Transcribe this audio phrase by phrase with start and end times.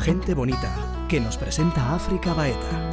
[0.00, 2.90] Gente bonita, que nos presenta África Baeta.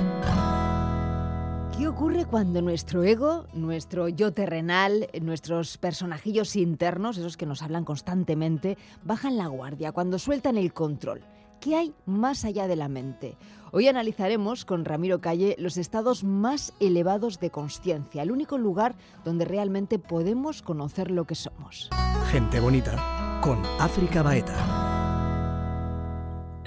[1.77, 7.85] ¿Qué ocurre cuando nuestro ego, nuestro yo terrenal, nuestros personajillos internos, esos que nos hablan
[7.85, 11.21] constantemente, bajan la guardia, cuando sueltan el control?
[11.61, 13.37] ¿Qué hay más allá de la mente?
[13.71, 19.45] Hoy analizaremos con Ramiro Calle los estados más elevados de conciencia, el único lugar donde
[19.45, 21.89] realmente podemos conocer lo que somos.
[22.31, 24.96] Gente bonita con África Baeta.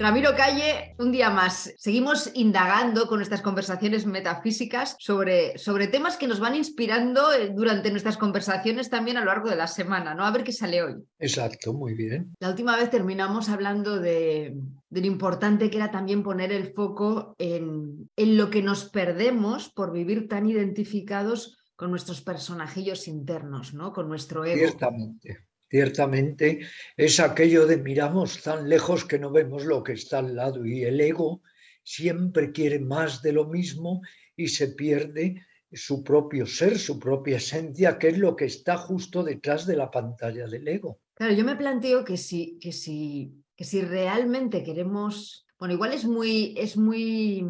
[0.01, 1.75] Ramiro Calle, un día más.
[1.77, 7.91] Seguimos indagando con nuestras conversaciones metafísicas sobre, sobre temas que nos van inspirando eh, durante
[7.91, 10.25] nuestras conversaciones también a lo largo de la semana, ¿no?
[10.25, 10.95] A ver qué sale hoy.
[11.19, 12.33] Exacto, muy bien.
[12.39, 14.55] La última vez terminamos hablando de,
[14.89, 19.91] lo importante que era también poner el foco en, en lo que nos perdemos por
[19.91, 23.93] vivir tan identificados con nuestros personajillos internos, ¿no?
[23.93, 24.57] Con nuestro ego.
[24.57, 25.50] Ciertamente.
[25.71, 26.59] Ciertamente
[26.97, 30.83] es aquello de miramos tan lejos que no vemos lo que está al lado y
[30.83, 31.43] el ego
[31.81, 34.01] siempre quiere más de lo mismo
[34.35, 39.23] y se pierde su propio ser, su propia esencia, que es lo que está justo
[39.23, 40.99] detrás de la pantalla del ego.
[41.13, 46.03] Claro, yo me planteo que si, que si, que si realmente queremos, bueno, igual es
[46.03, 47.45] muy, es muy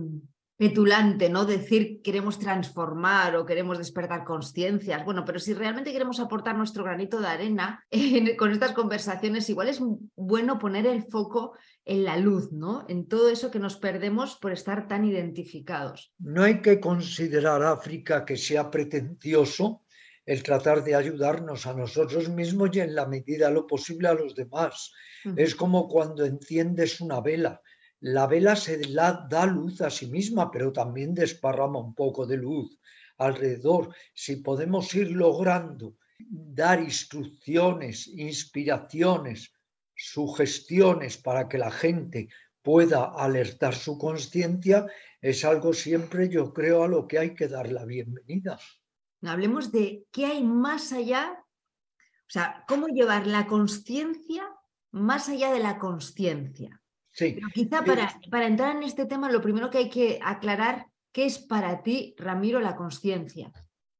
[0.62, 1.46] petulante, ¿no?
[1.46, 5.04] Decir queremos transformar o queremos despertar conciencias.
[5.04, 7.84] Bueno, pero si realmente queremos aportar nuestro granito de arena
[8.38, 9.82] con estas conversaciones, igual es
[10.16, 12.86] bueno poner el foco en la luz, ¿no?
[12.88, 16.14] En todo eso que nos perdemos por estar tan identificados.
[16.20, 19.82] No hay que considerar África que sea pretencioso
[20.28, 24.14] el tratar de ayudarnos a nosotros mismos y en la medida de lo posible a
[24.14, 24.92] los demás.
[25.36, 27.62] Es como cuando enciendes una vela
[28.02, 32.80] la vela se da luz a sí misma, pero también desparrama un poco de luz
[33.18, 33.94] alrededor.
[34.14, 39.54] Si podemos ir logrando dar instrucciones, inspiraciones,
[39.96, 42.30] sugestiones para que la gente
[42.64, 44.88] pueda alertar su conciencia,
[45.22, 48.60] es algo siempre, yo creo, a lo que hay que dar la bienvenida.
[49.24, 54.44] Hablemos de qué hay más allá, o sea, cómo llevar la conciencia
[54.92, 56.81] más allá de la conciencia.
[57.12, 57.38] Sí.
[57.54, 61.40] quizá para, para entrar en este tema, lo primero que hay que aclarar, ¿qué es
[61.40, 63.52] para ti, Ramiro, la conciencia?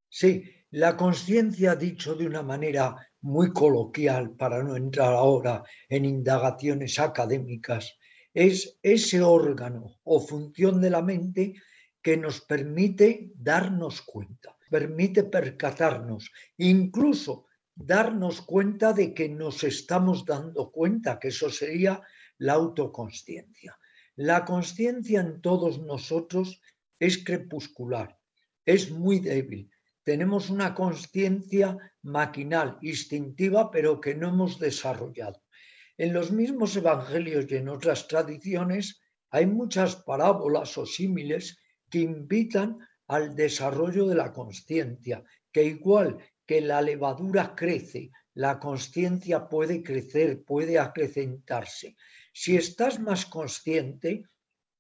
[0.08, 7.00] Sí, la conciencia, dicho de una manera muy coloquial, para no entrar ahora en indagaciones
[7.00, 7.98] académicas,
[8.34, 11.54] es ese órgano o función de la mente
[12.02, 17.46] que nos permite darnos cuenta, permite percatarnos, incluso
[17.76, 22.02] darnos cuenta de que nos estamos dando cuenta, que eso sería
[22.42, 23.78] la autoconsciencia.
[24.16, 26.60] La conciencia en todos nosotros
[27.00, 28.18] es crepuscular,
[28.66, 29.70] es muy débil.
[30.04, 35.44] Tenemos una conciencia maquinal, instintiva, pero que no hemos desarrollado.
[35.98, 41.60] En los mismos evangelios y en otras tradiciones hay muchas parábolas o símiles
[41.92, 49.48] que invitan al desarrollo de la conciencia, que igual que la levadura crece, la conciencia
[49.48, 51.96] puede crecer, puede acrecentarse.
[52.34, 54.24] Si estás más consciente,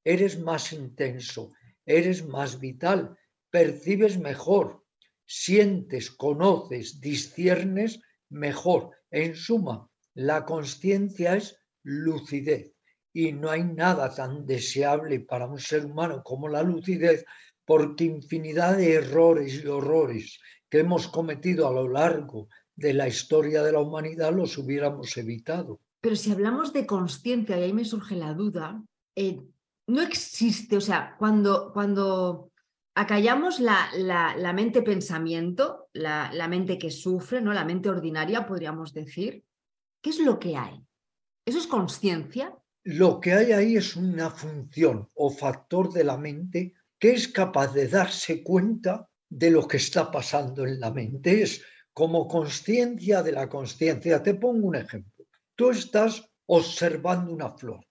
[0.03, 1.51] eres más intenso,
[1.85, 3.17] eres más vital,
[3.49, 4.83] percibes mejor,
[5.25, 8.91] sientes, conoces, disciernes mejor.
[9.11, 12.73] En suma, la conciencia es lucidez
[13.13, 17.25] y no hay nada tan deseable para un ser humano como la lucidez
[17.65, 20.39] porque infinidad de errores y horrores
[20.69, 25.81] que hemos cometido a lo largo de la historia de la humanidad los hubiéramos evitado.
[26.01, 28.83] Pero si hablamos de conciencia, y ahí me surge la duda,
[29.15, 29.41] eh,
[29.87, 32.51] no existe, o sea, cuando, cuando
[32.95, 37.53] acallamos la, la, mente pensamiento, la, la, mente que sufre, ¿no?
[37.53, 39.43] la mente ordinaria, podríamos decir,
[40.01, 40.83] ¿qué es lo que hay?
[41.45, 42.55] ¿Eso es conciencia?
[42.83, 47.73] Lo que hay ahí es una función o factor de la mente que es capaz
[47.73, 51.41] de darse cuenta de lo que está pasando en la mente.
[51.41, 51.63] Es
[51.93, 54.21] como conciencia de la conciencia.
[54.21, 55.20] Te pongo un ejemplo.
[55.61, 57.85] Tú estás observando una flor,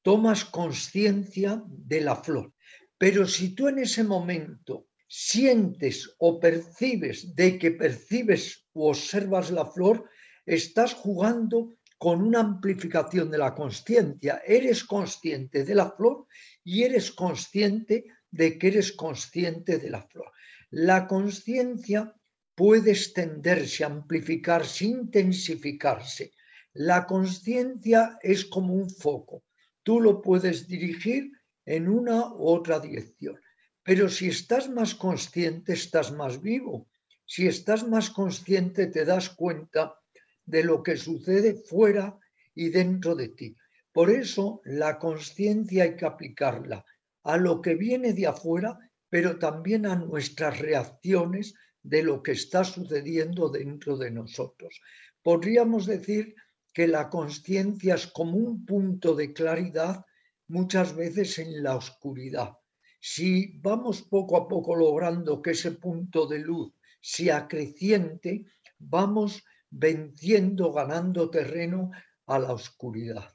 [0.00, 2.54] tomas conciencia de la flor,
[2.96, 9.66] pero si tú en ese momento sientes o percibes de que percibes o observas la
[9.66, 10.08] flor,
[10.46, 14.40] estás jugando con una amplificación de la conciencia.
[14.46, 16.28] Eres consciente de la flor
[16.62, 20.30] y eres consciente de que eres consciente de la flor.
[20.70, 22.14] La conciencia
[22.54, 26.35] puede extenderse, amplificarse, intensificarse.
[26.78, 29.42] La conciencia es como un foco.
[29.82, 31.32] Tú lo puedes dirigir
[31.64, 33.40] en una u otra dirección.
[33.82, 36.86] Pero si estás más consciente, estás más vivo.
[37.24, 39.98] Si estás más consciente, te das cuenta
[40.44, 42.18] de lo que sucede fuera
[42.54, 43.56] y dentro de ti.
[43.90, 46.84] Por eso la conciencia hay que aplicarla
[47.22, 52.64] a lo que viene de afuera, pero también a nuestras reacciones de lo que está
[52.64, 54.78] sucediendo dentro de nosotros.
[55.22, 56.34] Podríamos decir
[56.76, 60.04] que la conciencia es como un punto de claridad
[60.46, 62.58] muchas veces en la oscuridad.
[63.00, 68.44] Si vamos poco a poco logrando que ese punto de luz sea acreciente,
[68.78, 71.92] vamos venciendo, ganando terreno
[72.26, 73.34] a la oscuridad.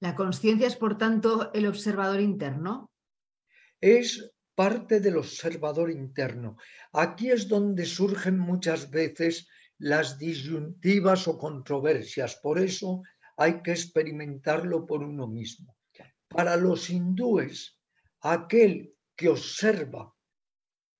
[0.00, 2.90] La conciencia es, por tanto, el observador interno.
[3.80, 6.56] Es parte del observador interno.
[6.92, 9.46] Aquí es donde surgen muchas veces
[9.78, 12.36] las disyuntivas o controversias.
[12.36, 13.02] Por eso
[13.36, 15.76] hay que experimentarlo por uno mismo.
[16.28, 17.78] Para los hindúes,
[18.20, 20.14] aquel que observa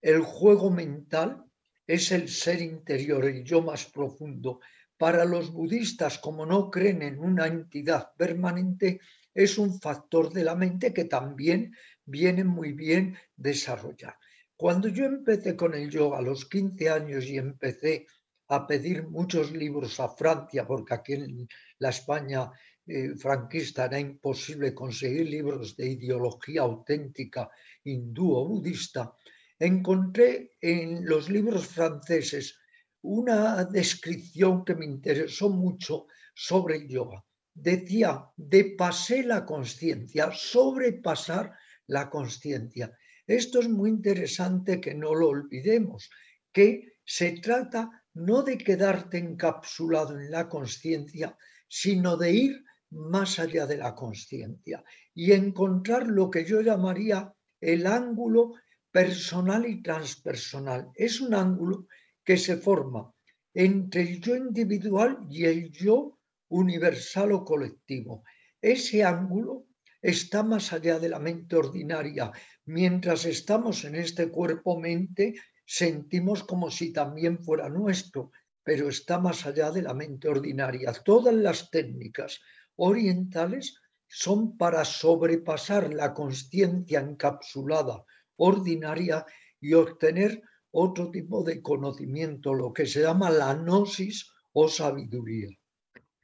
[0.01, 1.45] el juego mental
[1.87, 4.61] es el ser interior, el yo más profundo.
[4.97, 9.01] Para los budistas, como no creen en una entidad permanente,
[9.35, 14.17] es un factor de la mente que también viene muy bien desarrollar.
[14.57, 18.07] Cuando yo empecé con el yoga a los 15 años y empecé
[18.55, 22.51] a pedir muchos libros a Francia, porque aquí en la España
[22.87, 27.49] eh, franquista era imposible conseguir libros de ideología auténtica
[27.85, 29.17] hindú o budista,
[29.59, 32.59] encontré en los libros franceses
[33.01, 37.25] una descripción que me interesó mucho sobre el yoga.
[37.55, 41.57] Decía, de pasé la conciencia, sobrepasar
[41.87, 42.93] la conciencia.
[43.27, 46.11] Esto es muy interesante que no lo olvidemos,
[46.53, 51.37] que se trata no de quedarte encapsulado en la conciencia,
[51.69, 57.87] sino de ir más allá de la conciencia y encontrar lo que yo llamaría el
[57.87, 58.55] ángulo
[58.91, 60.91] personal y transpersonal.
[60.95, 61.87] Es un ángulo
[62.23, 63.11] que se forma
[63.55, 66.19] entre el yo individual y el yo
[66.49, 68.25] universal o colectivo.
[68.61, 69.67] Ese ángulo
[70.03, 72.31] está más allá de la mente ordinaria.
[72.67, 75.35] Mientras estamos en este cuerpo-mente,
[75.73, 78.31] sentimos como si también fuera nuestro,
[78.63, 80.93] pero está más allá de la mente ordinaria.
[80.93, 82.43] Todas las técnicas
[82.77, 88.05] orientales son para sobrepasar la conciencia encapsulada
[88.37, 89.25] ordinaria
[89.63, 90.43] y obtener
[90.73, 95.49] otro tipo de conocimiento, lo que se llama la gnosis o sabiduría.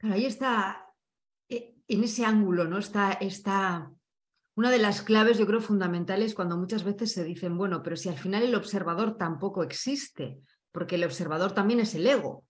[0.01, 0.93] ahí está,
[1.49, 2.77] e, en ese ángulo, ¿no?
[2.77, 3.91] Está, está
[4.55, 8.09] una de las claves, yo creo, fundamentales cuando muchas veces se dicen, bueno, pero si
[8.09, 10.39] al final el observador tampoco existe,
[10.71, 12.45] porque el observador también es el ego.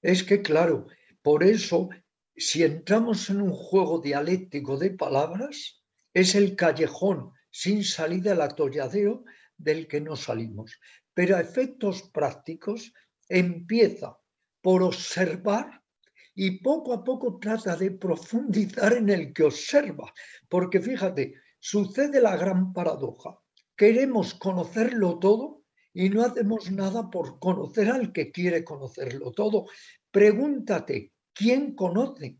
[0.00, 0.86] Es que, claro,
[1.22, 1.88] por eso,
[2.34, 5.82] si entramos en un juego dialéctico de palabras,
[6.12, 9.24] es el callejón sin salida al atolladero
[9.56, 10.78] del que no salimos.
[11.14, 12.92] Pero a efectos prácticos
[13.28, 14.18] empieza
[14.60, 15.81] por observar
[16.34, 20.12] y poco a poco trata de profundizar en el que observa.
[20.48, 23.38] Porque fíjate, sucede la gran paradoja.
[23.76, 25.62] Queremos conocerlo todo
[25.92, 29.66] y no hacemos nada por conocer al que quiere conocerlo todo.
[30.10, 32.38] Pregúntate, ¿quién conoce?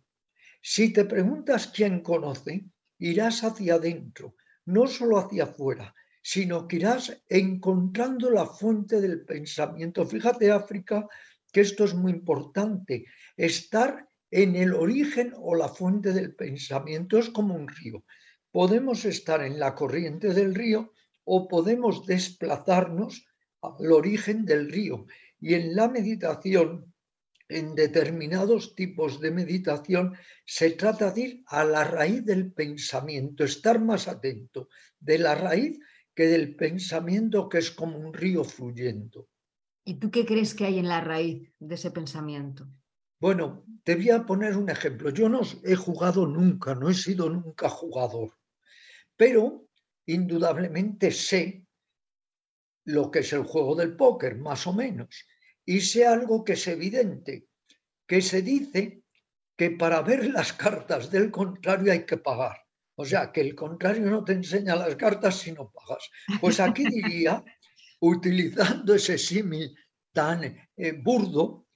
[0.61, 2.65] Si te preguntas quién conoce,
[2.99, 4.37] irás hacia adentro,
[4.67, 10.07] no solo hacia afuera, sino que irás encontrando la fuente del pensamiento.
[10.07, 11.09] Fíjate, África,
[11.53, 13.05] que esto es muy importante.
[13.37, 18.05] Estar en el origen o la fuente del pensamiento es como un río.
[18.51, 20.93] Podemos estar en la corriente del río
[21.25, 23.27] o podemos desplazarnos
[23.61, 25.07] al origen del río.
[25.39, 26.93] Y en la meditación,
[27.49, 30.17] en determinados tipos de meditación,
[30.47, 34.69] se trata de ir a la raíz del pensamiento, estar más atento
[34.99, 35.79] de la raíz
[36.15, 39.29] que del pensamiento que es como un río fluyendo.
[39.85, 42.69] ¿Y tú qué crees que hay en la raíz de ese pensamiento?
[43.21, 45.11] Bueno, te voy a poner un ejemplo.
[45.11, 48.33] Yo no he jugado nunca, no he sido nunca jugador,
[49.17, 49.69] pero
[50.07, 51.65] indudablemente sé
[52.85, 55.25] lo que es el juego del póker, más o menos,
[55.65, 57.47] y sé algo que es evidente,
[58.07, 59.03] que se dice
[59.57, 62.63] que para ver las cartas del contrario hay que pagar.
[62.97, 66.11] O sea, que el contrario no te enseña las cartas si no pagas.
[66.41, 67.45] Pues aquí diría,
[68.03, 69.77] utilizando ese símil
[70.13, 70.45] tan
[70.77, 71.67] eh, burdo,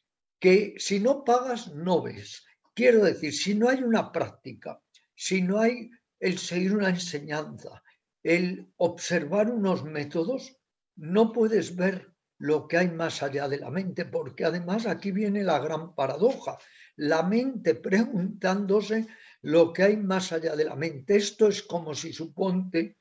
[0.41, 2.45] que si no pagas, no ves.
[2.75, 4.83] Quiero decir, si no hay una práctica,
[5.15, 7.83] si no hay el seguir una enseñanza,
[8.23, 10.57] el observar unos métodos,
[10.97, 15.45] no puedes ver lo que hay más allá de la mente, porque además aquí viene
[15.45, 16.59] la gran paradoja.
[16.97, 19.07] La mente preguntándose
[19.43, 21.17] lo que hay más allá de la mente.
[21.17, 22.99] Esto es como si suponte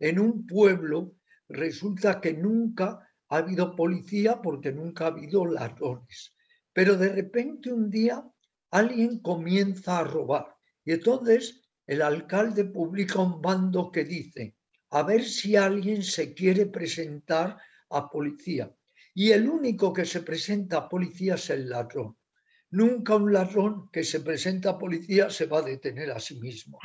[0.00, 1.16] en un pueblo
[1.52, 6.34] resulta que nunca ha habido policía porque nunca ha habido ladrones.
[6.72, 8.24] Pero de repente un día
[8.70, 14.56] alguien comienza a robar y entonces el alcalde publica un bando que dice,
[14.90, 17.58] a ver si alguien se quiere presentar
[17.90, 18.74] a policía.
[19.14, 22.16] Y el único que se presenta a policía es el ladrón.
[22.70, 26.78] Nunca un ladrón que se presenta a policía se va a detener a sí mismo.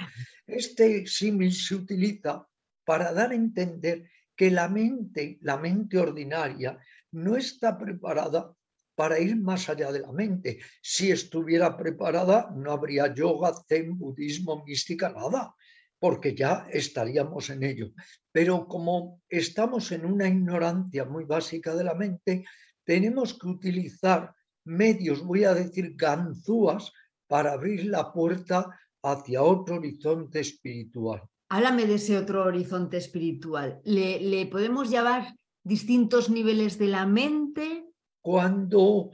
[0.45, 2.45] Este símil se utiliza
[2.83, 6.77] para dar a entender que la mente, la mente ordinaria,
[7.12, 8.53] no está preparada
[8.96, 10.60] para ir más allá de la mente.
[10.82, 15.56] Si estuviera preparada, no habría yoga, zen, budismo, mística, nada,
[16.00, 17.91] porque ya estaríamos en ello.
[18.32, 22.46] Pero como estamos en una ignorancia muy básica de la mente,
[22.84, 24.34] tenemos que utilizar
[24.65, 26.91] medios, voy a decir ganzúas,
[27.27, 31.22] para abrir la puerta hacia otro horizonte espiritual.
[31.50, 33.82] Háblame de ese otro horizonte espiritual.
[33.86, 37.86] ¿Le, podemos llamar distintos niveles de la mente?
[38.22, 39.12] Cuando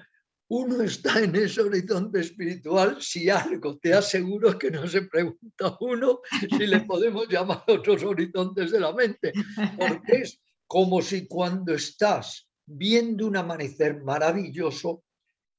[0.47, 6.21] uno está en ese horizonte espiritual, si algo te aseguro que no se pregunta uno
[6.57, 9.31] si le podemos llamar otros horizontes de la mente,
[9.77, 15.03] porque es como si cuando estás viendo un amanecer maravilloso,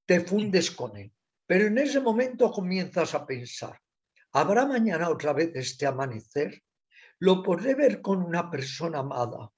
[0.07, 1.12] te fundes con él.
[1.47, 3.78] Pero en ese momento comienzas a pensar,
[4.35, 6.62] ¿habrá mañana otra vez este amanecer?
[7.21, 9.50] ¿Lo podré ver con una persona amada?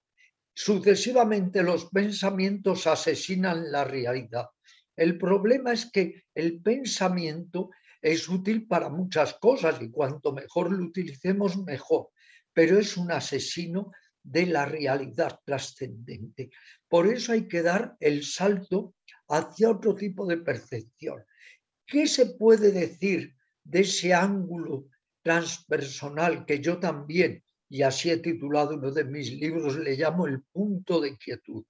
[0.54, 4.46] Sucesivamente los pensamientos asesinan la realidad.
[4.94, 10.84] El problema es que el pensamiento es útil para muchas cosas y cuanto mejor lo
[10.84, 12.10] utilicemos, mejor,
[12.52, 13.92] pero es un asesino
[14.22, 16.50] de la realidad trascendente.
[16.88, 18.94] Por eso hay que dar el salto
[19.28, 21.24] hacia otro tipo de percepción.
[21.86, 23.36] ¿Qué se puede decir
[23.68, 24.86] de ese ángulo
[25.22, 30.42] transpersonal que yo también, y así he titulado uno de mis libros, le llamo el
[30.52, 31.64] punto de quietud,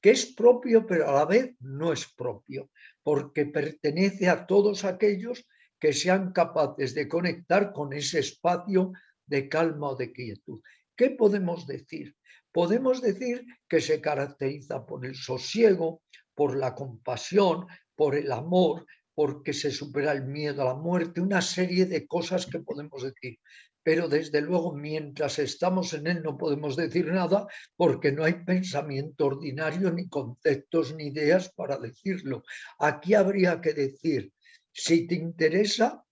[0.00, 2.70] que es propio pero a la vez no es propio,
[3.02, 5.46] porque pertenece a todos aquellos
[5.80, 8.92] que sean capaces de conectar con ese espacio
[9.26, 10.60] de calma o de quietud.
[10.94, 12.14] ¿Qué podemos decir?
[12.52, 16.02] Podemos decir que se caracteriza por el sosiego,
[16.34, 18.86] por la compasión, por el amor,
[19.18, 23.40] porque se supera el miedo a la muerte, una serie de cosas que podemos decir.
[23.82, 29.26] Pero desde luego, mientras estamos en él, no podemos decir nada porque no hay pensamiento
[29.26, 32.44] ordinario, ni conceptos, ni ideas para decirlo.
[32.78, 34.32] Aquí habría que decir,
[34.72, 36.04] si te interesa,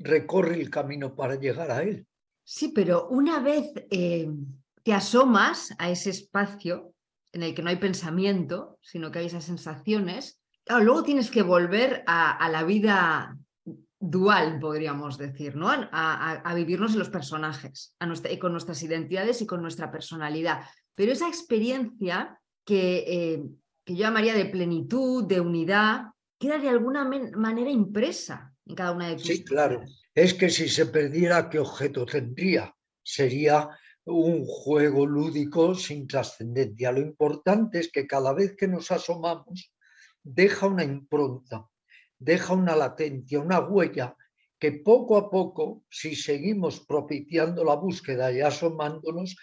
[0.00, 2.04] recorre el camino para llegar a él.
[2.42, 4.28] Sí, pero una vez eh,
[4.82, 6.94] te asomas a ese espacio,
[7.30, 10.37] en el que no hay pensamiento, sino que hay esas sensaciones,
[10.80, 13.36] luego tienes que volver a, la vida
[14.00, 15.68] dual, podríamos decir, ¿no?
[15.70, 20.60] A, vivirnos en los personajes, a nuestra, y con nuestras identidades y con nuestra personalidad.
[20.94, 23.42] Pero esa experiencia que, eh,
[23.84, 26.06] que yo llamaría de plenitud, de unidad,
[26.38, 29.82] queda de alguna manera impresa en cada una de tus Sí, claro.
[30.14, 32.74] Es que si se perdiera, ¿qué objeto tendría?
[33.02, 33.68] Sería
[34.04, 36.92] un juego lúdico sin trascendencia.
[36.92, 39.72] Lo importante es que cada vez que nos asomamos
[40.28, 41.66] deja una impronta,
[42.18, 44.14] deja una latencia, una huella
[44.58, 49.36] que poco a poco, si seguimos propiciando la búsqueda y asomándonos,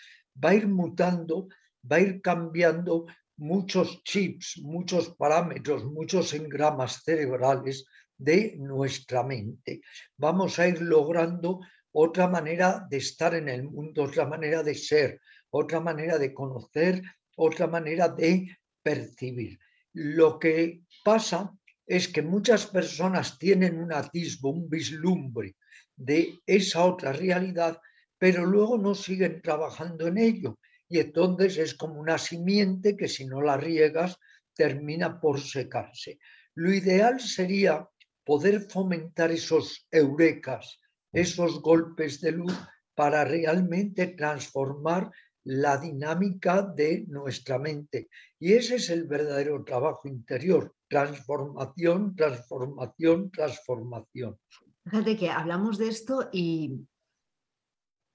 [0.43, 1.47] va a ir mutando,
[1.89, 3.05] va a ir cambiando
[3.37, 7.85] muchos chips, muchos parámetros, muchos engramas cerebrales
[8.17, 9.81] de nuestra mente.
[10.17, 11.61] Vamos a ir logrando
[11.91, 17.01] otra manera de estar en el mundo, otra manera de ser, otra manera de conocer,
[17.37, 19.57] otra manera de percibir.
[19.97, 25.55] Lo que pasa es que muchas personas tienen un atisbo, un vislumbre
[25.95, 27.79] de esa otra realidad,
[28.17, 30.59] pero luego no siguen trabajando en ello.
[30.89, 34.19] Y entonces es como una simiente que si no la riegas
[34.53, 36.19] termina por secarse.
[36.55, 37.87] Lo ideal sería
[38.25, 40.81] poder fomentar esos eurekas,
[41.13, 42.53] esos golpes de luz
[42.95, 45.09] para realmente transformar
[45.45, 48.09] la dinámica de nuestra mente.
[48.39, 54.37] Y ese es el verdadero trabajo interior, transformación, transformación, transformación.
[54.83, 56.79] Fíjate que hablamos de esto y,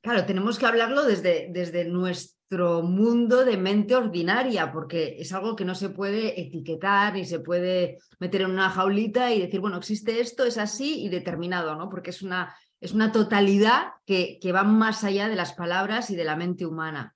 [0.03, 5.65] claro, tenemos que hablarlo desde, desde nuestro mundo de mente ordinaria, porque es algo que
[5.65, 10.21] no se puede etiquetar ni se puede meter en una jaulita y decir, bueno, existe
[10.21, 11.89] esto, es así y determinado, ¿no?
[11.89, 16.17] Porque es una es una totalidad que, que va más allá de las palabras y
[16.17, 17.15] de la mente humana.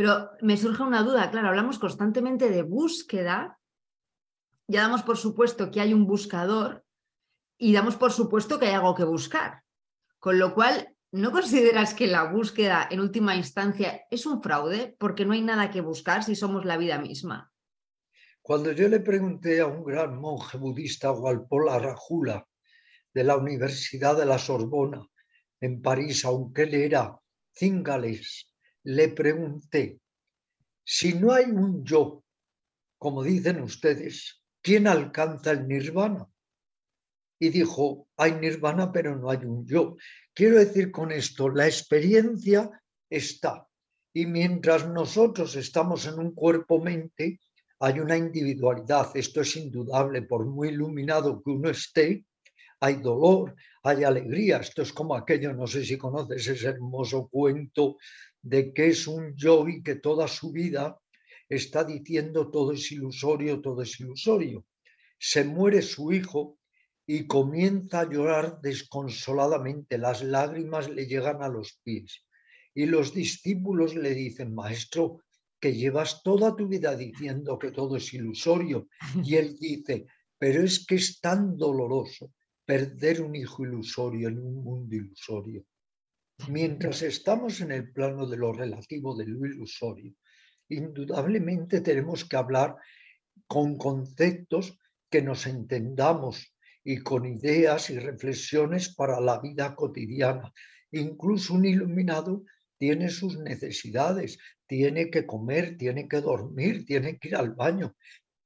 [0.00, 3.60] Pero me surge una duda, claro, hablamos constantemente de búsqueda,
[4.66, 6.86] ya damos por supuesto que hay un buscador
[7.58, 9.62] y damos por supuesto que hay algo que buscar.
[10.18, 15.26] Con lo cual, ¿no consideras que la búsqueda en última instancia es un fraude porque
[15.26, 17.52] no hay nada que buscar si somos la vida misma?
[18.40, 22.48] Cuando yo le pregunté a un gran monje budista, Walpola Rajula,
[23.12, 25.06] de la Universidad de la Sorbona,
[25.60, 27.18] en París, aunque él era
[27.52, 28.49] cingales,
[28.84, 30.00] le pregunté,
[30.84, 32.24] si no hay un yo,
[32.98, 36.26] como dicen ustedes, ¿quién alcanza el nirvana?
[37.38, 39.96] Y dijo, hay nirvana, pero no hay un yo.
[40.34, 42.70] Quiero decir con esto, la experiencia
[43.08, 43.66] está.
[44.12, 47.40] Y mientras nosotros estamos en un cuerpo-mente,
[47.78, 49.10] hay una individualidad.
[49.14, 52.26] Esto es indudable, por muy iluminado que uno esté,
[52.80, 54.58] hay dolor, hay alegría.
[54.58, 57.98] Esto es como aquello, no sé si conoces ese hermoso cuento
[58.40, 60.98] de que es un yogi que toda su vida
[61.48, 64.64] está diciendo todo es ilusorio, todo es ilusorio.
[65.18, 66.58] Se muere su hijo
[67.06, 69.98] y comienza a llorar desconsoladamente.
[69.98, 72.24] Las lágrimas le llegan a los pies.
[72.72, 75.22] Y los discípulos le dicen, maestro,
[75.60, 78.88] que llevas toda tu vida diciendo que todo es ilusorio.
[79.22, 80.06] Y él dice,
[80.38, 82.32] pero es que es tan doloroso
[82.70, 85.64] perder un hijo ilusorio en un mundo ilusorio.
[86.46, 90.14] Mientras estamos en el plano de lo relativo, de lo ilusorio,
[90.68, 92.76] indudablemente tenemos que hablar
[93.48, 94.78] con conceptos
[95.10, 100.52] que nos entendamos y con ideas y reflexiones para la vida cotidiana.
[100.92, 102.44] Incluso un iluminado
[102.78, 107.96] tiene sus necesidades, tiene que comer, tiene que dormir, tiene que ir al baño,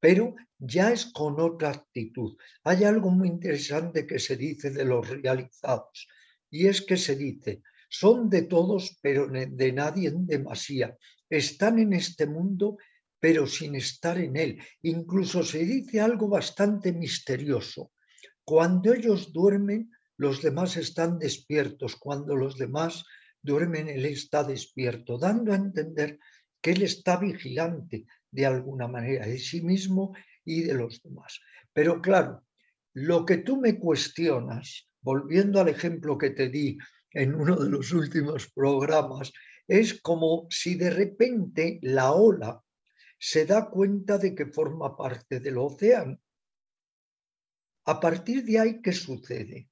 [0.04, 2.36] pero ya es con otra actitud.
[2.62, 6.06] Hay algo muy interesante que se dice de los realizados,
[6.50, 10.94] y es que se dice, son de todos, pero de nadie en demasía.
[11.30, 12.76] Están en este mundo,
[13.18, 14.58] pero sin estar en él.
[14.82, 17.92] Incluso se dice algo bastante misterioso.
[18.44, 21.96] Cuando ellos duermen, los demás están despiertos.
[21.96, 23.06] Cuando los demás
[23.40, 26.18] duermen, él está despierto, dando a entender
[26.64, 30.16] que él está vigilante, de alguna manera de sí mismo
[30.46, 31.38] y de los demás.
[31.74, 32.46] Pero claro,
[32.94, 36.78] lo que tú me cuestionas, volviendo al ejemplo que te di
[37.10, 39.30] en uno de los últimos programas,
[39.68, 42.64] es como si de repente la ola
[43.18, 46.18] se da cuenta de que forma parte del océano.
[47.84, 49.68] A partir de ahí, ¿qué sucede?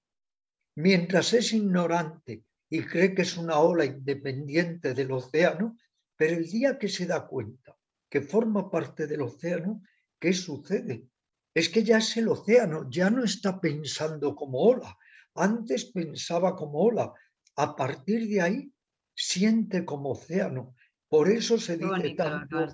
[0.77, 5.79] Mientras es ignorante y cree que es una ola independiente del océano,
[6.23, 7.77] pero el día que se da cuenta
[8.09, 9.83] que forma parte del océano,
[10.21, 11.09] ¿qué sucede?
[11.53, 14.97] Es que ya es el océano, ya no está pensando como ola.
[15.35, 17.13] Antes pensaba como ola.
[17.57, 18.73] A partir de ahí
[19.17, 20.77] siente como océano.
[21.09, 22.69] Por eso se dice tanto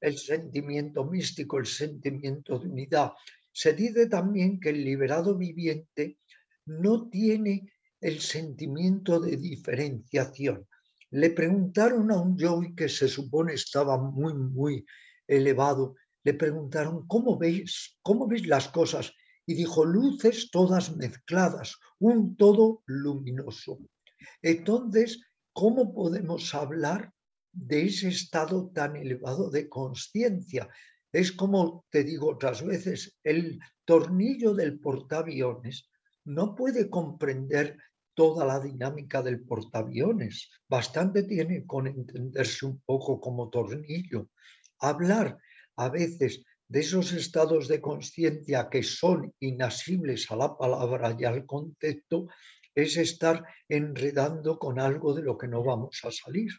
[0.00, 3.12] el sentimiento místico, el sentimiento de unidad.
[3.52, 6.18] Se dice también que el liberado viviente
[6.66, 10.66] no tiene el sentimiento de diferenciación
[11.10, 14.86] le preguntaron a un yogi que se supone estaba muy, muy
[15.26, 19.12] elevado, le preguntaron, ¿cómo veis, cómo veis las cosas?
[19.46, 23.78] Y dijo, luces todas mezcladas, un todo luminoso.
[24.42, 25.20] Entonces,
[25.52, 27.12] ¿cómo podemos hablar
[27.52, 30.68] de ese estado tan elevado de conciencia?
[31.12, 35.90] Es como te digo otras veces, el tornillo del portaaviones
[36.24, 37.76] no puede comprender
[38.20, 40.50] toda la dinámica del portaaviones.
[40.68, 44.28] Bastante tiene con entenderse un poco como tornillo.
[44.78, 45.38] Hablar
[45.76, 51.46] a veces de esos estados de conciencia que son inasibles a la palabra y al
[51.46, 52.26] concepto
[52.74, 56.52] es estar enredando con algo de lo que no vamos a salir.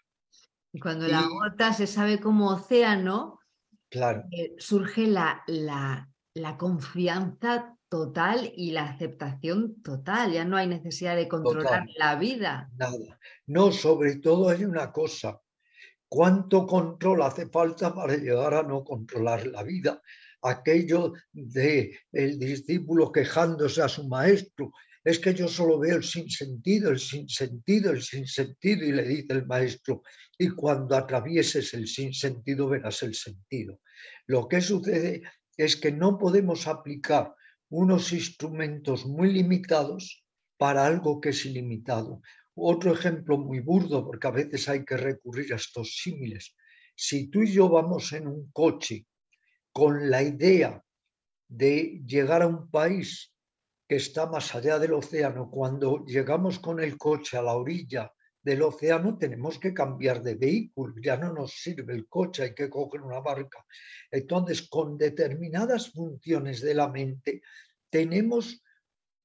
[0.74, 3.40] Y cuando la gota se sabe como océano,
[3.88, 4.24] claro.
[4.32, 10.32] Eh, surge la, la, la confianza total y la aceptación total.
[10.32, 12.72] Ya no hay necesidad de controlar la vida.
[12.78, 13.20] Nada.
[13.48, 15.42] No, sobre todo hay una cosa.
[16.08, 20.02] ¿Cuánto control hace falta para llegar a no controlar la vida?
[20.42, 24.72] Aquello de el discípulo quejándose a su maestro.
[25.04, 29.46] Es que yo solo veo el sinsentido, el sinsentido, el sinsentido, y le dice el
[29.48, 30.02] maestro,
[30.38, 33.82] y cuando atravieses el sinsentido verás el sentido.
[34.28, 35.24] Lo que sucede
[35.58, 37.36] es que no podemos aplicar
[37.72, 40.26] unos instrumentos muy limitados
[40.58, 42.22] para algo que es ilimitado.
[42.54, 46.54] Otro ejemplo muy burdo, porque a veces hay que recurrir a estos símiles.
[46.96, 49.08] Si tú y yo vamos en un coche
[49.72, 50.84] con la idea
[51.48, 53.34] de llegar a un país
[53.88, 58.12] que está más allá del océano, cuando llegamos con el coche a la orilla
[58.44, 62.70] del océano tenemos que cambiar de vehículo, ya no nos sirve el coche, hay que
[62.70, 63.64] coger una barca.
[64.10, 67.42] Entonces, con determinadas funciones de la mente
[67.90, 68.64] tenemos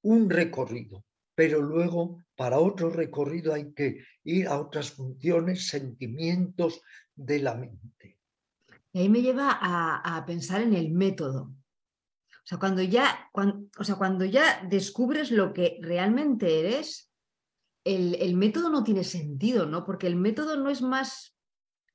[0.03, 1.03] un recorrido,
[1.33, 6.81] pero luego para otro recorrido hay que ir a otras funciones, sentimientos
[7.15, 8.19] de la mente.
[8.93, 11.43] Y ahí me lleva a, pensar en el método.
[11.43, 17.06] O sea, cuando ya, o sea, cuando ya descubres lo que realmente eres,
[17.87, 19.85] el, método no tiene sentido, ¿no?
[19.85, 21.35] Porque el método no es más,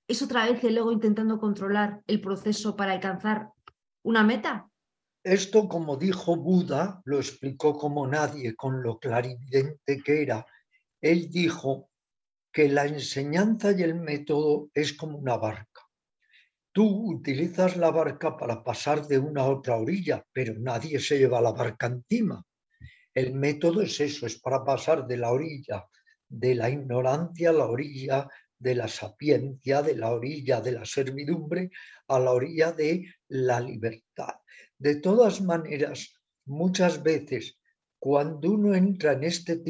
[0.09, 3.51] es otra vez el ego intentando controlar el proceso para alcanzar
[4.03, 4.69] una meta.
[5.23, 10.47] Esto, como dijo Buda, lo explicó como nadie, con lo clarividente que era.
[11.01, 11.91] Él dijo
[12.53, 15.83] que la enseñanza y el método es como una barca.
[16.73, 21.41] Tú utilizas la barca para pasar de una a otra orilla, pero nadie se lleva
[21.41, 22.43] la barca encima.
[23.15, 25.87] El método es eso, es para pasar de la orilla
[26.33, 31.71] de la ignorancia a la orilla de la sapiencia, de la orilla de la servidumbre
[32.09, 34.35] a la orilla de la libertad.
[34.79, 36.15] De todas maneras,
[36.47, 37.59] muchas veces
[37.99, 39.63] cuando uno entra en este,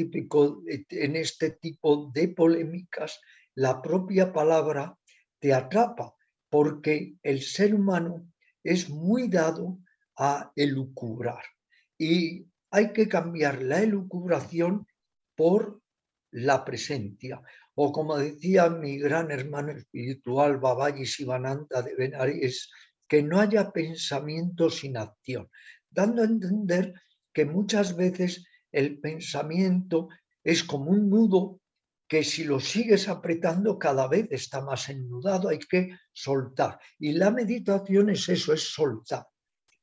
[0.89, 3.19] en este tipo de polémicas,
[3.55, 4.97] la propia palabra
[5.39, 6.15] te atrapa,
[6.49, 8.31] porque el ser humano
[8.63, 9.79] es muy dado
[10.15, 11.43] a elucubrar.
[11.97, 14.87] Y hay que cambiar la elucubración
[15.35, 15.79] por
[16.31, 17.39] la presencia.
[17.75, 22.71] O como decía mi gran hermano espiritual Babaji Sivananda de Benares,
[23.07, 25.47] que no haya pensamiento sin acción,
[25.91, 26.95] dando a entender
[27.31, 30.09] que muchas veces el pensamiento
[30.43, 31.61] es como un nudo
[32.07, 36.79] que si lo sigues apretando cada vez está más ennudado, hay que soltar.
[36.97, 39.27] Y la meditación es eso, es soltar,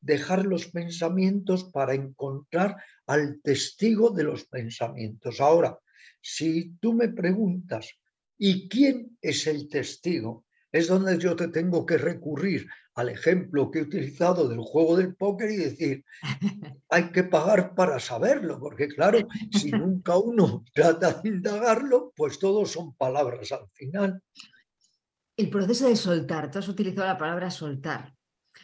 [0.01, 5.41] dejar los pensamientos para encontrar al testigo de los pensamientos.
[5.41, 5.79] Ahora,
[6.21, 7.91] si tú me preguntas,
[8.39, 10.45] ¿y quién es el testigo?
[10.73, 15.15] Es donde yo te tengo que recurrir al ejemplo que he utilizado del juego del
[15.17, 16.05] póker y decir,
[16.89, 19.19] hay que pagar para saberlo, porque claro,
[19.53, 24.23] si nunca uno trata de indagarlo, pues todos son palabras al final.
[25.37, 28.15] El proceso de soltar, tú has utilizado la palabra soltar.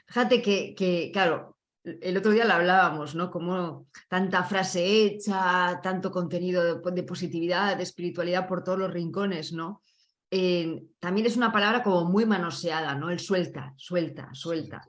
[0.07, 3.31] Fíjate que, que claro, el otro día lo hablábamos, ¿no?
[3.31, 9.53] Como tanta frase hecha, tanto contenido de, de positividad, de espiritualidad por todos los rincones,
[9.53, 9.83] ¿no?
[10.99, 13.11] también es una palabra como muy manoseada, ¿no?
[13.11, 14.83] El suelta, suelta, suelta.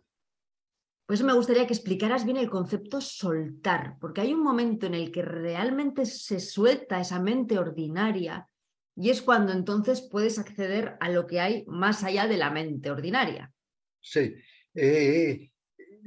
[1.05, 4.93] Por eso me gustaría que explicaras bien el concepto soltar, porque hay un momento en
[4.93, 8.49] el que realmente se suelta esa mente ordinaria
[8.93, 12.91] y es cuando entonces puedes acceder a lo que hay más allá de la mente
[12.91, 13.53] ordinaria.
[14.01, 14.35] Sí.
[14.79, 15.49] Eh,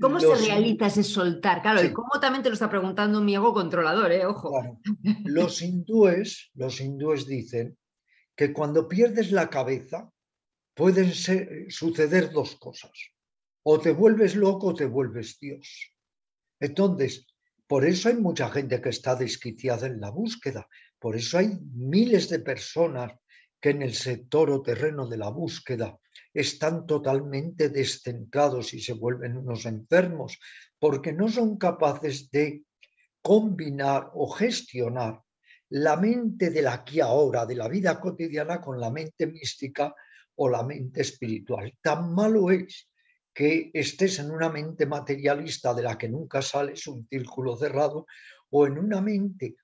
[0.01, 1.61] ¿Cómo se realiza ese soltar?
[1.61, 4.25] Claro, y cómo también te lo está preguntando mi ego controlador, ¿eh?
[4.25, 4.81] Ojo.
[5.25, 7.77] Los hindúes, los hindúes dicen
[8.37, 10.11] que cuando pierdes la cabeza
[10.75, 12.93] pueden suceder dos cosas.
[13.63, 15.93] O te vuelves loco o te vuelves Dios.
[16.61, 17.27] Entonces,
[17.67, 20.67] por eso hay mucha gente que está desquiciada en la búsqueda.
[20.99, 23.13] Por eso hay miles de personas
[23.61, 25.99] que en el sector o terreno de la búsqueda
[26.33, 30.39] están totalmente descentrados y se vuelven unos enfermos,
[30.79, 32.65] porque no son capaces de
[33.21, 35.21] combinar o gestionar
[35.69, 39.95] la mente del aquí ahora, de la vida cotidiana, con la mente mística
[40.37, 41.77] o la mente espiritual.
[41.81, 42.89] Tan malo es
[43.33, 48.07] que estés en una mente materialista de la que nunca sales, un círculo cerrado,
[48.51, 49.57] o en una mente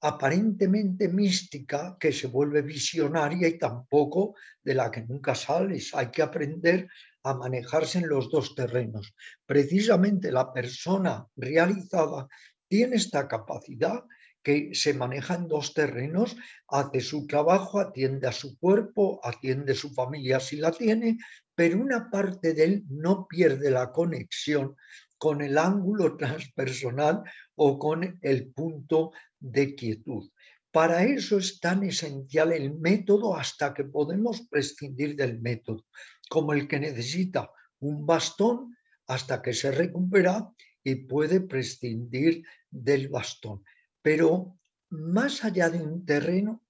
[0.00, 5.94] aparentemente mística que se vuelve visionaria y tampoco de la que nunca sales.
[5.94, 6.88] Hay que aprender
[7.22, 9.14] a manejarse en los dos terrenos.
[9.44, 12.28] Precisamente la persona realizada
[12.66, 14.04] tiene esta capacidad
[14.42, 16.34] que se maneja en dos terrenos,
[16.68, 21.18] hace su trabajo, atiende a su cuerpo, atiende a su familia si la tiene,
[21.54, 24.76] pero una parte de él no pierde la conexión
[25.18, 27.22] con el ángulo transpersonal
[27.54, 30.30] o con el punto de quietud.
[30.70, 35.84] Para eso es tan esencial el método hasta que podemos prescindir del método,
[36.28, 37.50] como el que necesita
[37.80, 38.76] un bastón
[39.08, 40.48] hasta que se recupera
[40.84, 43.64] y puede prescindir del bastón.
[44.00, 44.58] Pero
[44.90, 46.62] más allá de un terreno,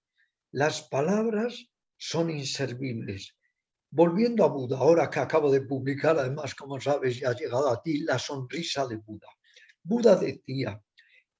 [0.52, 3.36] las palabras son inservibles.
[3.90, 7.82] Volviendo a Buda, ahora que acabo de publicar, además, como sabes, ya ha llegado a
[7.82, 9.28] ti la sonrisa de Buda.
[9.82, 10.80] Buda decía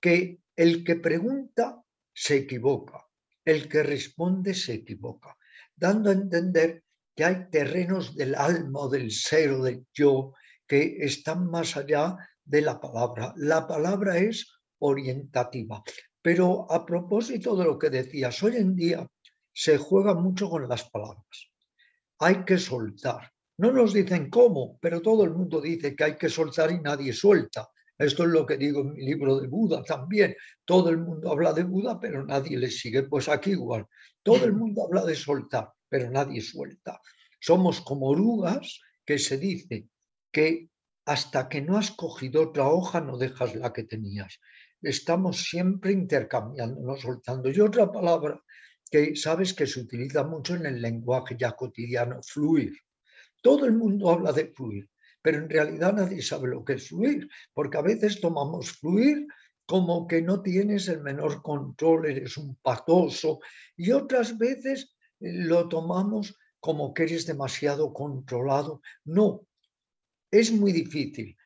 [0.00, 3.08] que el que pregunta se equivoca,
[3.46, 5.34] el que responde se equivoca,
[5.74, 6.84] dando a entender
[7.16, 10.34] que hay terrenos del alma del ser del yo
[10.66, 13.32] que están más allá de la palabra.
[13.38, 15.82] La palabra es orientativa.
[16.20, 19.06] Pero a propósito de lo que decías, hoy en día
[19.54, 21.50] se juega mucho con las palabras.
[22.18, 23.32] Hay que soltar.
[23.56, 27.14] No nos dicen cómo, pero todo el mundo dice que hay que soltar y nadie
[27.14, 27.66] suelta.
[28.00, 30.34] Esto es lo que digo en mi libro de Buda también.
[30.64, 33.02] Todo el mundo habla de Buda, pero nadie le sigue.
[33.02, 33.86] Pues aquí igual.
[34.22, 36.98] Todo el mundo habla de soltar, pero nadie suelta.
[37.38, 39.86] Somos como orugas que se dice
[40.32, 40.70] que
[41.04, 44.40] hasta que no has cogido otra hoja no dejas la que tenías.
[44.80, 47.50] estamos siempre intercambiando, no soltando.
[47.50, 48.42] Y otra palabra
[48.90, 52.72] que sabes que se utiliza mucho en el lenguaje ya cotidiano, fluir.
[53.42, 54.88] Todo el mundo habla de fluir,
[55.22, 59.26] pero en realidad nadie sabe lo que es fluir, porque a veces tomamos fluir
[59.66, 63.38] como que no tienes el menor control, eres un patoso,
[63.76, 68.82] y otras veces eh, lo tomamos como que eres demasiado controlado.
[69.04, 69.46] No,
[70.30, 71.36] es muy difícil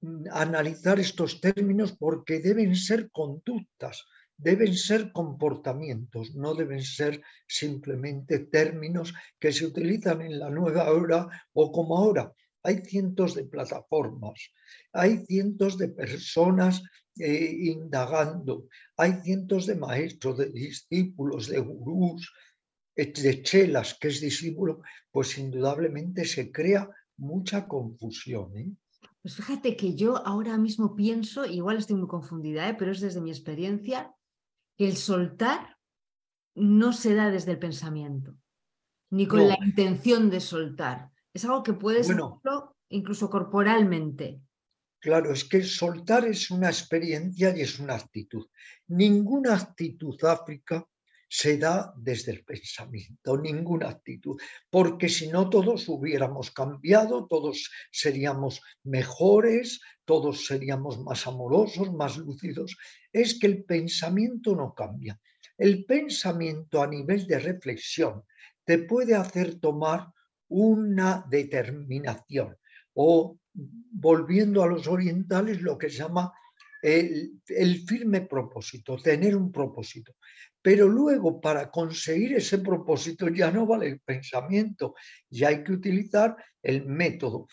[0.00, 4.04] mm, analizar estos términos porque deben ser conductas,
[4.36, 11.28] deben ser comportamientos, no deben ser simplemente términos que se utilizan en la nueva hora
[11.52, 12.32] o como ahora.
[12.62, 14.52] Hay cientos de plataformas,
[14.92, 16.82] hay cientos de personas
[17.18, 22.32] eh, indagando, hay cientos de maestros, de discípulos, de gurús,
[22.94, 28.56] de chelas, que es discípulo, pues indudablemente se crea mucha confusión.
[28.56, 28.72] ¿eh?
[29.22, 32.76] Pues fíjate que yo ahora mismo pienso, igual estoy muy confundida, ¿eh?
[32.78, 34.14] pero es desde mi experiencia,
[34.76, 35.76] que el soltar
[36.54, 38.36] no se da desde el pensamiento,
[39.10, 41.10] ni con la intención de soltar.
[41.38, 42.42] Es algo que puedes bueno,
[42.88, 44.40] incluso corporalmente.
[44.98, 48.44] Claro, es que soltar es una experiencia y es una actitud.
[48.88, 50.84] Ninguna actitud África
[51.28, 54.36] se da desde el pensamiento, ninguna actitud,
[54.68, 62.76] porque si no todos hubiéramos cambiado, todos seríamos mejores, todos seríamos más amorosos, más lúcidos.
[63.12, 65.20] Es que el pensamiento no cambia.
[65.56, 68.24] El pensamiento a nivel de reflexión
[68.64, 70.08] te puede hacer tomar
[70.48, 72.56] una determinación
[72.94, 76.32] o volviendo a los orientales lo que se llama
[76.80, 80.14] el, el, firme propósito, tener un propósito.
[80.62, 84.94] Pero luego para conseguir ese propósito ya no vale el pensamiento,
[85.28, 87.48] ya hay que utilizar el método.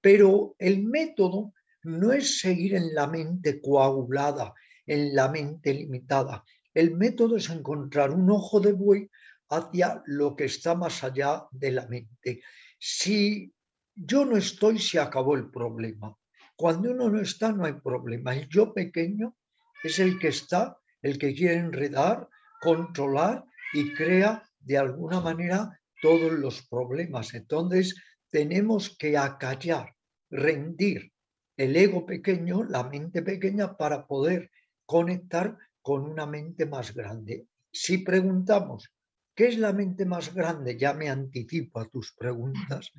[0.00, 4.54] Pero el método no es seguir en la mente coagulada,
[4.86, 6.44] en la mente limitada.
[6.74, 9.10] El método es encontrar un ojo de buey
[9.50, 12.42] hacia lo que está más allá de la mente.
[12.78, 13.52] Si
[13.94, 16.16] yo no estoy, se acabó el problema.
[16.56, 18.34] Cuando uno no está, no hay problema.
[18.34, 19.36] El yo pequeño
[19.82, 22.28] es el que está, el que quiere enredar,
[22.60, 27.34] controlar y crea de alguna manera todos los problemas.
[27.34, 27.94] Entonces
[28.30, 29.94] tenemos que acallar,
[30.30, 31.12] rendir
[31.56, 34.50] el ego pequeño, la mente pequeña, para poder
[34.84, 37.46] conectar con una mente más grande.
[37.72, 38.90] Si preguntamos,
[39.38, 40.76] ¿qué es la mente más grande?
[40.76, 42.90] Ya me anticipo a tus preguntas.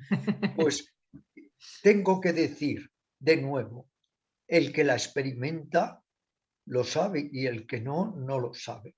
[0.56, 0.90] Pues
[1.82, 3.90] tengo que decir de nuevo,
[4.48, 6.02] el que la experimenta
[6.64, 8.96] lo sabe y el que no, no lo sabe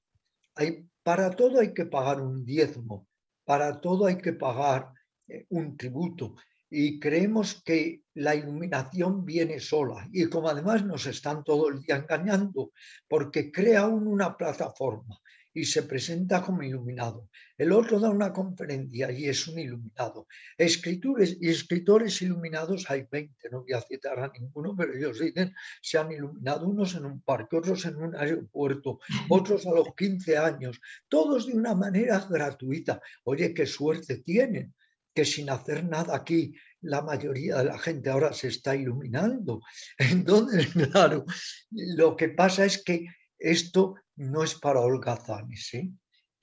[1.03, 3.09] para todo hay que pagar un diezmo,
[3.45, 4.93] para todo hay que pagar
[5.29, 6.37] eh, un tributo.
[6.71, 10.09] Y creemos que la iluminación viene sola.
[10.11, 12.73] Y como además nos están todo el día engañando,
[13.07, 15.19] porque crea una plataforma
[15.55, 17.29] y se presenta como iluminado.
[17.57, 20.27] El otro da una conferencia y es un iluminado.
[20.57, 25.55] Escritores y escritores iluminados hay 20, no voy a citar a ninguno, pero ellos dicen
[25.81, 30.39] se han iluminado unos en un parque, otros en un aeropuerto, otros a los 15
[30.39, 33.01] años, todos de una manera gratuita.
[33.25, 34.75] Oye, qué suerte tienen
[35.15, 39.61] que sin hacer nada aquí la mayoría de la gente ahora se está iluminando.
[39.99, 41.25] Entonces, claro,
[41.71, 43.07] lo que pasa es que
[43.39, 45.75] esto no es para holgazanes.
[45.75, 45.91] ¿eh?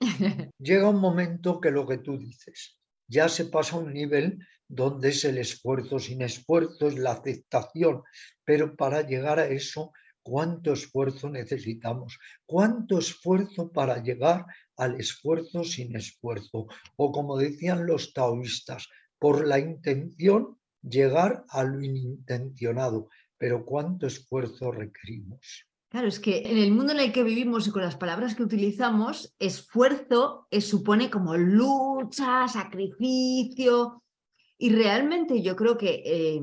[0.58, 2.78] Llega un momento que lo que tú dices,
[3.08, 8.02] ya se pasa a un nivel donde es el esfuerzo sin esfuerzo, es la aceptación,
[8.44, 12.18] pero para llegar a eso, ¿cuánto esfuerzo necesitamos?
[12.46, 16.68] ¿Cuánto esfuerzo para llegar al esfuerzo sin esfuerzo?
[16.96, 24.70] O como decían los taoístas, por la intención llegar a lo inintencionado, pero ¿cuánto esfuerzo
[24.70, 25.66] requerimos?
[25.90, 28.44] Claro, es que en el mundo en el que vivimos y con las palabras que
[28.44, 34.04] utilizamos, esfuerzo supone como lucha, sacrificio.
[34.56, 36.42] Y realmente yo creo eh,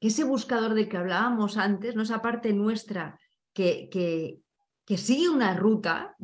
[0.00, 2.02] que, ese buscador del que hablábamos antes, ¿no?
[2.02, 3.20] esa parte nuestra
[3.54, 4.40] que, que,
[4.84, 6.16] que sigue una ruta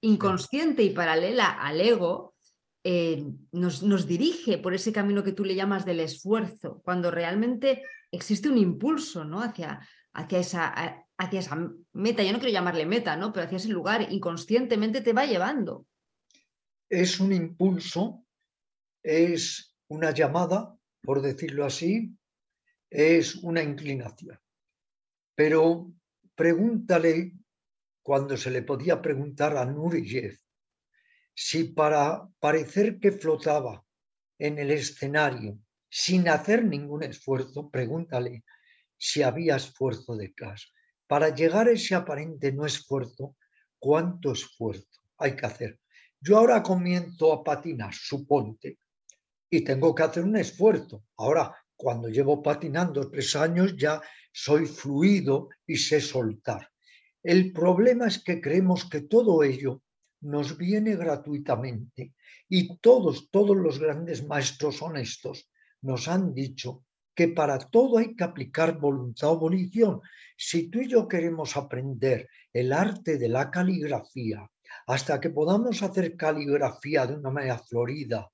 [0.00, 2.34] inconsciente y paralela al ego,
[2.82, 7.84] eh, nos, nos, dirige por ese camino que tú le llamas del esfuerzo, cuando realmente
[8.10, 9.42] existe un impulso ¿no?
[9.42, 13.30] hacia, hacia esa, hacia esa meta, yo no quiero llamarle meta, ¿no?
[13.32, 15.86] Pero hacia ese lugar, inconscientemente te va llevando.
[16.88, 18.24] Es un impulso,
[19.02, 22.16] es una llamada, por decirlo así,
[22.88, 24.40] es una inclinación.
[25.34, 25.92] Pero
[26.34, 27.34] pregúntale,
[28.02, 30.38] cuando se le podía preguntar a Nureyev,
[31.34, 33.84] si para parecer que flotaba
[34.38, 35.58] en el escenario
[35.90, 38.42] sin hacer ningún esfuerzo, pregúntale
[38.96, 40.72] si había esfuerzo detrás
[41.10, 43.34] para llegar a ese aparente no esfuerzo,
[43.80, 45.80] ¿cuánto esfuerzo hay que hacer?
[46.20, 48.78] Yo ahora comienzo a patinar, suponte,
[49.50, 51.02] y tengo que hacer un esfuerzo.
[51.16, 54.00] Ahora, cuando llevo patinando tres años, ya
[54.32, 56.70] soy fluido y sé soltar.
[57.24, 59.82] El problema es que creemos que todo ello
[60.20, 62.14] nos viene gratuitamente
[62.48, 65.50] y todos, todos los grandes maestros honestos
[65.82, 66.84] nos han dicho
[67.20, 70.00] que para todo hay que aplicar voluntad o volición.
[70.38, 74.50] Si tú y yo queremos aprender el arte de la caligrafía,
[74.86, 78.26] hasta que podamos hacer caligrafía de una manera florida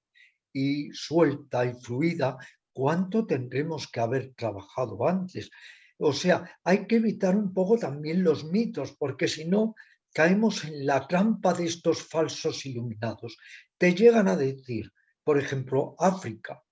[0.53, 2.39] y suelta y fluida,
[2.73, 5.51] ¿cuánto tendremos que haber trabajado antes?
[5.99, 9.75] O sea, hay que evitar un poco también los mitos, porque si no,
[10.15, 13.37] caemos en la trampa de estos falsos iluminados.
[13.79, 14.93] Te llegan a decir,
[15.25, 16.63] por ejemplo, África,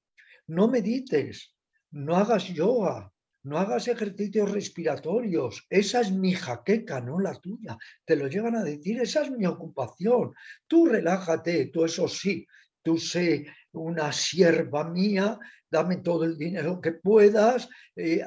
[0.46, 1.53] no medites,
[1.94, 3.12] no hagas yoga,
[3.44, 7.78] no hagas ejercicios respiratorios, esa es mi jaqueca, no la tuya.
[8.04, 10.34] Te lo llegan a decir, esa es mi ocupación.
[10.66, 12.46] Tú relájate, tú eso sí,
[12.82, 15.38] tú sé una sierva mía,
[15.70, 18.24] dame todo el dinero que puedas, eh,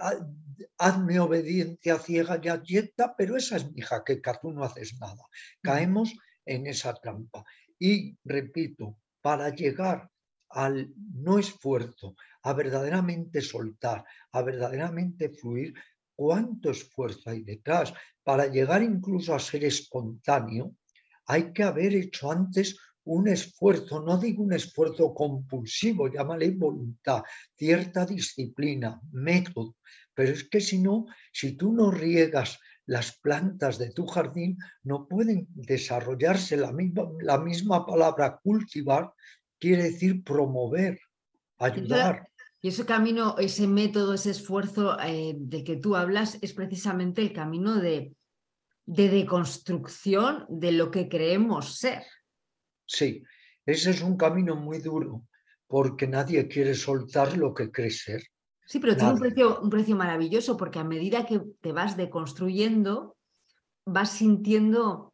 [0.78, 5.24] hazme obediencia ciega y abyecta, pero esa es mi jaqueca, tú no haces nada.
[5.62, 6.14] Caemos
[6.46, 7.44] en esa trampa.
[7.78, 10.10] Y repito, para llegar
[10.50, 15.74] al no esfuerzo, a verdaderamente soltar, a verdaderamente fluir,
[16.16, 17.94] cuánto esfuerzo hay detrás.
[18.24, 20.76] Para llegar incluso a ser espontáneo,
[21.26, 27.24] hay que haber hecho antes un esfuerzo, no digo un esfuerzo compulsivo, llámale voluntad,
[27.56, 29.76] cierta disciplina, método,
[30.14, 35.08] pero es que si no, si tú no riegas las plantas de tu jardín, no
[35.08, 36.58] pueden desarrollarse.
[36.58, 39.14] La misma, la misma palabra cultivar
[39.60, 41.00] quiere decir promover,
[41.58, 42.30] ayudar.
[42.62, 47.34] Y ese camino, ese método, ese esfuerzo eh, de que tú hablas es precisamente el
[47.34, 48.16] camino de,
[48.86, 52.04] de deconstrucción de lo que creemos ser.
[52.86, 53.24] Sí,
[53.66, 55.24] ese es un camino muy duro
[55.68, 58.24] porque nadie quiere soltar lo que cree ser.
[58.66, 63.16] Sí, pero tiene un precio, un precio maravilloso porque a medida que te vas deconstruyendo,
[63.86, 65.14] vas sintiendo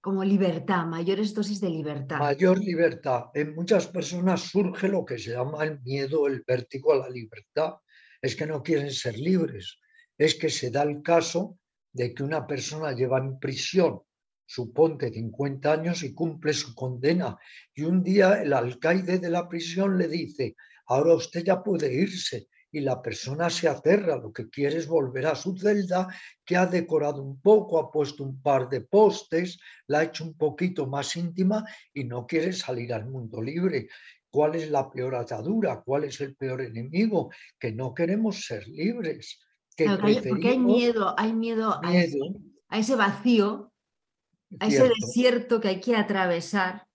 [0.00, 2.18] como libertad, mayores dosis de libertad.
[2.18, 3.24] Mayor libertad.
[3.34, 7.74] En muchas personas surge lo que se llama el miedo, el vértigo a la libertad.
[8.22, 9.78] Es que no quieren ser libres.
[10.16, 11.58] Es que se da el caso
[11.92, 14.00] de que una persona lleva en prisión,
[14.46, 17.36] suponte 50 años y cumple su condena.
[17.74, 22.48] Y un día el alcaide de la prisión le dice, ahora usted ya puede irse
[22.72, 26.08] y la persona se aterra, lo que quiere es volver a su celda,
[26.44, 30.34] que ha decorado un poco, ha puesto un par de postes, la ha hecho un
[30.34, 33.88] poquito más íntima y no quiere salir al mundo libre.
[34.30, 35.82] ¿Cuál es la peor atadura?
[35.84, 37.30] ¿Cuál es el peor enemigo?
[37.58, 39.40] Que no queremos ser libres.
[39.76, 39.86] Que
[40.28, 43.72] porque hay miedo, hay miedo, a, ese, vacío,
[44.60, 46.86] a ese desierto que hay que atravesar.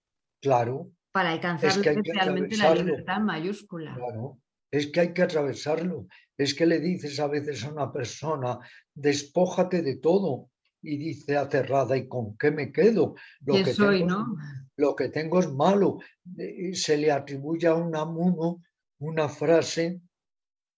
[0.41, 0.91] Claro.
[1.11, 3.95] Para alcanzar realmente la libertad mayúscula.
[3.95, 4.37] Claro
[4.77, 6.07] es que hay que atravesarlo.
[6.37, 8.59] Es que le dices a veces a una persona,
[8.93, 10.49] despójate de todo.
[10.81, 13.15] Y dice aterrada, ¿y con qué me quedo?
[13.41, 14.37] Lo, que, soy, tengo, ¿no?
[14.77, 15.99] lo que tengo es malo.
[16.37, 18.61] Eh, se le atribuye a un amuno
[18.99, 20.01] una frase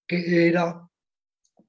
[0.07, 0.87] que era,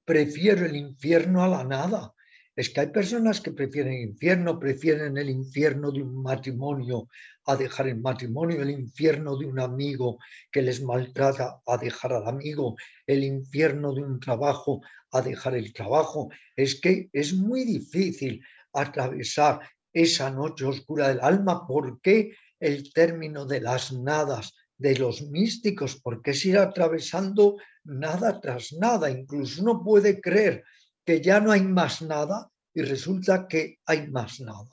[0.05, 2.13] prefiero el infierno a la nada.
[2.55, 7.07] Es que hay personas que prefieren infierno, prefieren el infierno de un matrimonio
[7.45, 10.19] a dejar el matrimonio, el infierno de un amigo
[10.51, 12.75] que les maltrata a dejar al amigo,
[13.07, 14.81] el infierno de un trabajo
[15.11, 16.29] a dejar el trabajo.
[16.55, 19.61] Es que es muy difícil atravesar
[19.93, 21.65] esa noche oscura del alma.
[21.65, 25.99] ¿Por qué el término de las nadas de los místicos?
[26.01, 29.09] Porque es ir atravesando nada tras nada.
[29.09, 30.63] Incluso uno puede creer
[31.09, 34.69] que ya no hay más nada y resulta que hay más nada.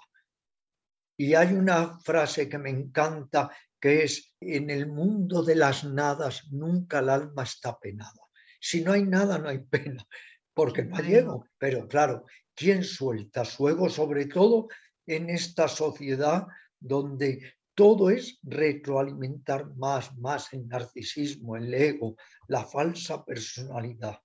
[1.16, 6.53] Y hay una frase que me encanta que es, en el mundo de las nadas
[6.53, 8.20] nunca el alma está penada.
[8.61, 10.07] Si no hay nada, no hay pena,
[10.53, 11.47] porque no llego.
[11.57, 13.89] Pero claro, ¿quién suelta su ego?
[13.89, 14.68] Sobre todo
[15.07, 16.47] en esta sociedad
[16.78, 22.14] donde todo es retroalimentar más, más el narcisismo, el ego,
[22.49, 24.20] la falsa personalidad.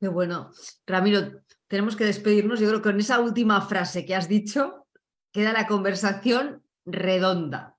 [0.00, 0.50] Qué bueno.
[0.86, 2.60] Ramiro, tenemos que despedirnos.
[2.60, 4.86] Yo creo que con esa última frase que has dicho
[5.32, 7.76] queda la conversación redonda.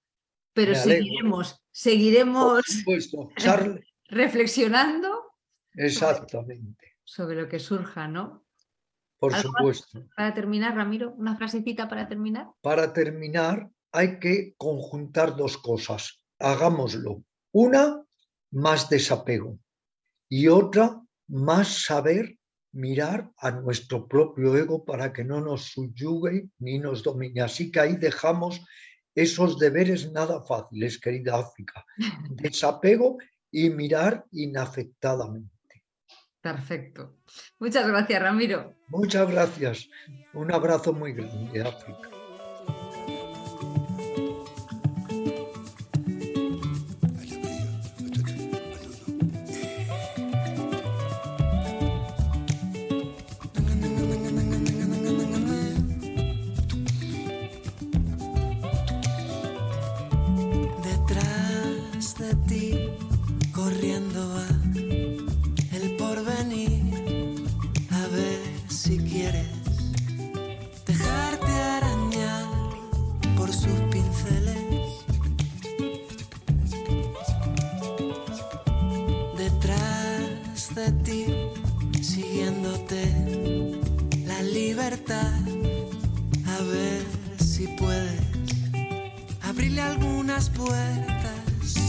[0.53, 2.63] Pero seguiremos, seguiremos
[4.09, 5.29] reflexionando
[5.73, 6.97] Exactamente.
[7.03, 8.45] Sobre, lo que surja, ¿no?
[9.17, 10.07] Por supuesto.
[10.15, 12.47] Para terminar, Ramiro, una frasecita para terminar.
[12.61, 16.21] Para terminar, hay que conjuntar dos cosas.
[16.37, 17.23] Hagámoslo.
[17.51, 18.03] Una,
[18.51, 19.59] más desapego.
[20.29, 22.37] Y otra, más saber
[22.71, 27.41] mirar a nuestro propio ego para que no nos subyugue ni nos domine.
[27.41, 28.61] Así que ahí dejamos
[29.15, 31.85] esos deberes nada fáciles, querida África.
[32.29, 33.17] Desapego
[33.51, 35.83] y mirar inafectadamente.
[36.41, 37.17] Perfecto.
[37.59, 38.75] Muchas gracias, Ramiro.
[38.87, 39.89] Muchas gracias.
[40.33, 42.18] Un abrazo muy grande, África.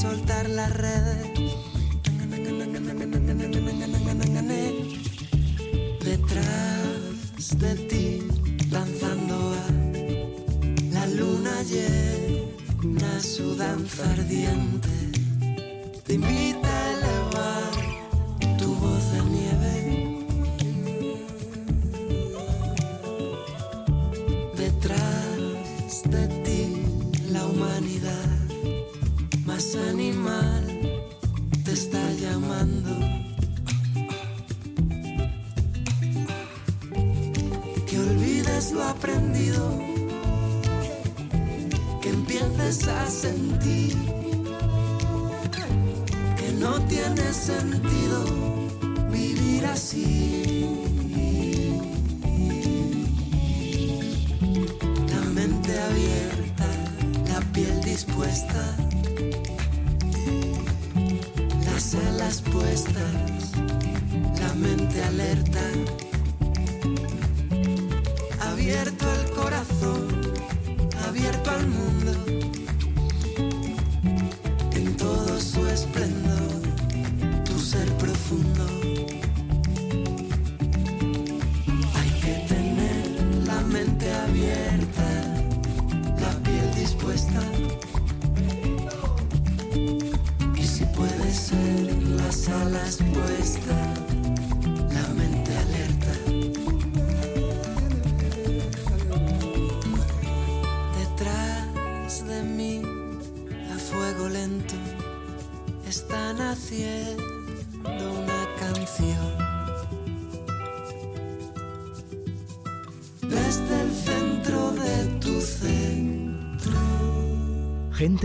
[0.00, 1.28] soltar las redes.
[6.04, 8.22] Detrás de ti,
[8.70, 9.66] danzando a
[10.94, 14.79] la luna llena su danza ardiente.
[61.64, 63.52] las alas puestas,
[64.38, 66.09] la mente alerta.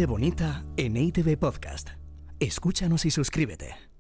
[0.04, 1.92] Bonita en ITV Podcast.
[2.42, 3.95] Escúchanos y suscríbete.